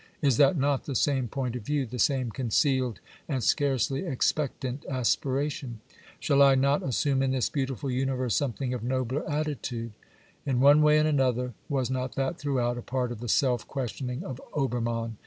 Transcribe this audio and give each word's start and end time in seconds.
Is 0.19 0.37
that 0.37 0.57
not 0.57 0.85
the 0.85 0.95
same 0.95 1.27
point 1.27 1.55
of 1.55 1.61
view, 1.61 1.85
the 1.85 1.99
same 1.99 2.31
concealed 2.31 2.99
and 3.27 3.43
scarcely 3.43 4.03
expectant 4.03 4.83
aspiration?" 4.89 5.79
Shall 6.19 6.41
I 6.41 6.55
not 6.55 6.81
assume 6.81 7.21
in 7.21 7.29
this 7.33 7.49
beautiful 7.51 7.91
universe 7.91 8.35
something 8.35 8.73
of 8.73 8.81
nobler 8.83 9.29
attitude?" 9.29 9.91
In 10.47 10.59
one 10.59 10.81
way 10.81 10.97
and 10.97 11.07
another, 11.07 11.53
was 11.69 11.91
not 11.91 12.15
that, 12.15 12.39
throughout, 12.39 12.79
a 12.79 12.81
part 12.81 13.11
of 13.11 13.19
the 13.19 13.29
self 13.29 13.67
questioning 13.67 14.23
of 14.23 14.41
Obermann 14.55 15.17